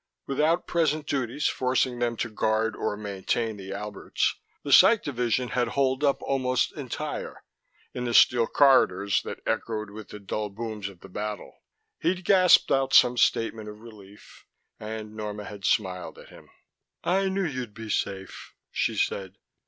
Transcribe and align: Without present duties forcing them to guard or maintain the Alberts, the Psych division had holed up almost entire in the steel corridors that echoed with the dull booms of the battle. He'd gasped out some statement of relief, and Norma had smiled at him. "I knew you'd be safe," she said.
Without 0.25 0.65
present 0.65 1.05
duties 1.05 1.45
forcing 1.45 1.99
them 1.99 2.17
to 2.17 2.29
guard 2.31 2.75
or 2.75 2.97
maintain 2.97 3.55
the 3.55 3.71
Alberts, 3.71 4.35
the 4.63 4.73
Psych 4.73 5.03
division 5.03 5.49
had 5.49 5.67
holed 5.67 6.03
up 6.03 6.23
almost 6.23 6.75
entire 6.75 7.43
in 7.93 8.05
the 8.05 8.13
steel 8.15 8.47
corridors 8.47 9.21
that 9.21 9.41
echoed 9.45 9.91
with 9.91 10.07
the 10.09 10.19
dull 10.19 10.49
booms 10.49 10.89
of 10.89 11.01
the 11.01 11.07
battle. 11.07 11.59
He'd 11.99 12.25
gasped 12.25 12.71
out 12.71 12.95
some 12.95 13.15
statement 13.15 13.69
of 13.69 13.79
relief, 13.81 14.47
and 14.79 15.15
Norma 15.15 15.43
had 15.43 15.65
smiled 15.65 16.17
at 16.17 16.29
him. 16.29 16.49
"I 17.03 17.29
knew 17.29 17.45
you'd 17.45 17.75
be 17.75 17.91
safe," 17.91 18.55
she 18.71 18.97
said. 18.97 19.35